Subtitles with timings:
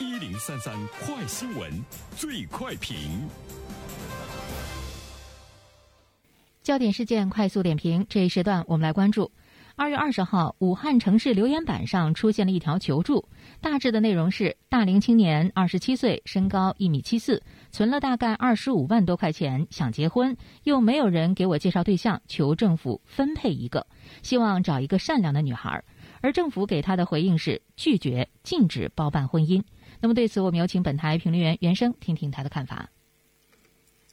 [0.00, 1.70] 一零三三快新闻，
[2.16, 2.96] 最快评。
[6.64, 9.30] 焦点事件快速点评，这一时段我们来关注。
[9.76, 13.28] 二月二十号，武汉城市留言板上出现了一条求助，
[13.60, 17.40] 大致的内容是：大龄青年，二十七岁，身高一米七四，
[17.70, 23.86] 存了大概二十五万多块钱，想结婚，又没有人给我介绍对象，求政府分配一个，
[24.24, 25.84] 希望找一个善良的女孩。
[26.24, 29.62] 而政府给他的回应是拒绝，禁止包办婚姻。
[30.00, 32.88] 那么对此，我们有请本台评论员袁生听听他的看法。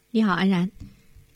[0.10, 0.70] 你好，安然，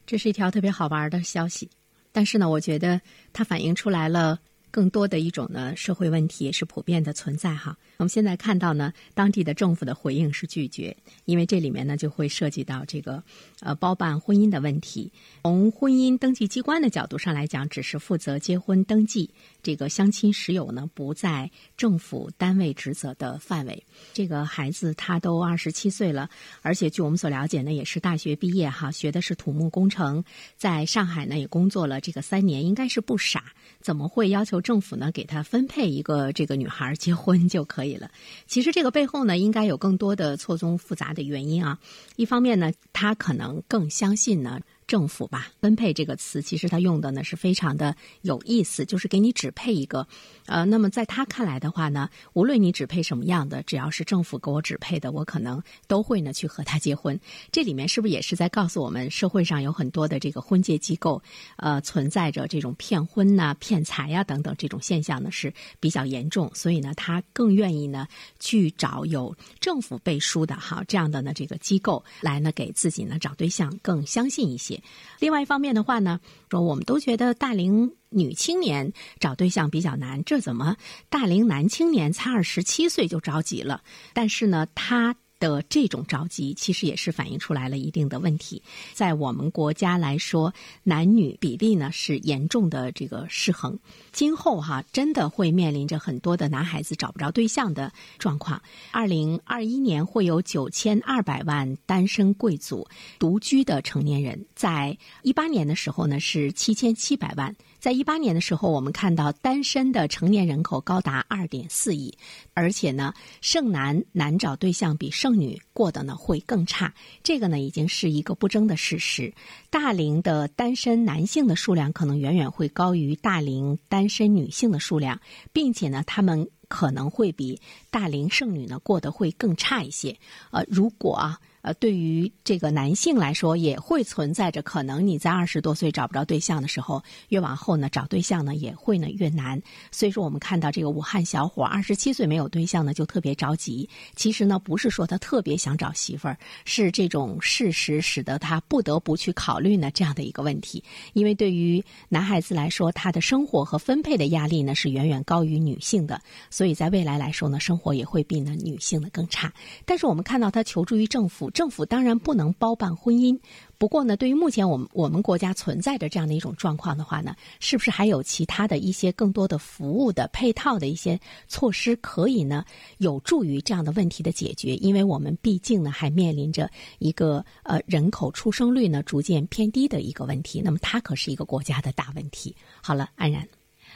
[0.06, 1.70] 这是一条特别好玩的消息。
[2.12, 3.00] 但是呢，我觉得
[3.32, 4.38] 它反映出来了
[4.76, 7.78] 更多的一种呢社会问题，也是普遍的存在哈。
[7.96, 10.94] 我们现在看到呢，当地的政府的回应是拒绝，
[11.24, 13.24] 因为这里面呢就会涉及到这个
[13.62, 15.10] 呃包办婚姻的问题。
[15.44, 19.30] 从婚姻登记机关的角度上来讲，只是负责结婚登记。
[19.64, 23.82] 这个相亲实友呢，不在政府单位职责的范围。
[24.12, 26.30] 这个孩子他都二十七岁了，
[26.62, 30.21] 而且据我们所了解呢，也是大学毕业哈，学的是土木工程，
[30.58, 33.54] 在上海呢也工作了这个三年，应该是不傻。
[33.80, 38.10] 怎么会要求政府呢给他分配一个这个女孩结婚就可以了？
[38.48, 41.77] 其实这个背后呢，应该有更多的错综复杂的原因啊。
[42.16, 44.60] 一方面呢，他可能更相信呢。
[44.88, 50.08] 政府吧，分配这个词，其实他用的呢是非常的有意思，就是给你指配一个，
[50.46, 57.20] 呃，那么在他看来的话呢，无论你指配什么样的，只要是政府给我指配的，我可能都会呢去和他结婚。
[57.52, 61.22] 这里面是不是也是在告诉我们，社会上有很多的这个婚介机构，
[61.58, 68.08] 呃，存在着这种骗婚呐、骗财呀等等这种现象呢是比较严重，所以呢，他更愿意呢
[68.40, 74.75] 去找有政府背书的哈这样的呢这个机构来呢给自己呢找对象更相信一些。
[75.19, 76.19] 另外一方面的话呢，
[76.50, 80.78] 说我们都觉得大龄女青年找对象比较难，这怎么
[81.09, 83.81] 大龄男青年才二十七岁就着急了？
[84.13, 85.16] 但是呢，他。
[85.46, 88.62] 的这种着急，其实也是反映出来了一定的问题。
[88.94, 90.53] 在我们国家来说，
[90.84, 93.78] 男女比例呢是严重的这个失衡。
[94.12, 98.62] 今后哈，真的会面临着很多的男孩子找不着对象的状况。
[98.92, 102.88] 二零二一年会有九千二百万单身贵族
[103.20, 107.56] 独居的成年人，在一八年的时候呢是七千七百万。
[107.80, 112.12] 在一八年的时候，我们看到单身的成年人口高达二点四亿，
[112.56, 119.34] 而且呢，剩男难找对象比剩女过得呢会更差，这个呢已经是一个不争的事实。
[119.69, 125.19] 大龄的单身男性的数量可能远远会高于大龄单身女性的数量，
[125.53, 127.59] 并且呢，他们可能会比
[127.91, 130.18] 大龄剩女呢过得会更差一些。
[130.51, 131.40] 呃，如果啊。
[131.66, 139.59] 呃，对于这个男性来说，也会存在着可能你在二十多岁找不着对象的时候，越往后呢找对象呢也会呢越难。
[139.92, 143.90] 所以说，我们看到这个武汉小伙二十七岁没有对象呢，就特别着急。
[144.16, 150.84] 其实呢，不是说他特别想找媳妇儿，是这种事实使得他不得不去考虑呢这样的一个问题。
[151.14, 156.22] 因为对于男孩子来说，他的生活和分配的压力呢是远远高于女性的，
[156.52, 159.52] 所以在未来来说呢，生活也会比呢女性的更差。
[159.84, 161.52] 但是我们看到他求助于政府。
[161.56, 163.40] 政府当然不能包办婚姻，
[163.78, 171.18] 不过呢，对于目前我们我们国家存在着这样的一种状况的话呢，是不是还有其他的一些更多的服务的配套的一些
[171.48, 172.66] 措施可以呢，
[172.98, 174.76] 有助于这样的问题的解决？
[174.76, 182.54] 因为我们毕竟呢，还面临着一个呃人口出生率呢逐渐偏低的一个问题，那么它可是一个国家的大问题。
[182.84, 183.48] 好了，安然，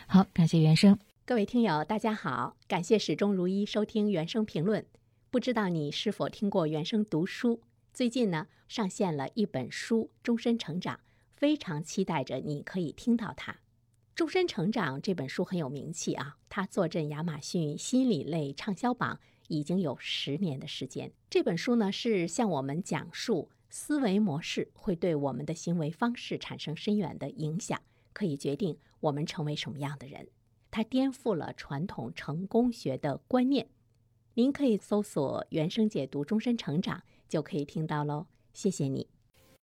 [0.07, 4.85] 好，感谢原生，各位听友，大家好，感谢始终如一收听原声评论。
[5.31, 7.61] 不知道你是否听过原声读书？
[7.93, 10.95] 最近呢，上线了一本书《终身成长》，
[11.35, 13.51] 非常期待着你可以听到它。
[14.15, 19.19] 《终身成长》这本书很有名气啊，它坐镇亚马逊心理类畅销榜
[19.49, 21.11] 已经有十年的时间。
[21.29, 27.79] 这本书呢，是向我们讲述思维模式会对我们的行为方式产生深远的影响，
[28.13, 30.27] 可以决定我们成为什么样的人。
[30.71, 33.67] 它颠覆了传统成功学的观念。
[34.39, 38.27] 您可以搜索“原声解读终身成长”，就可以听到喽。
[38.53, 39.18] 谢谢你。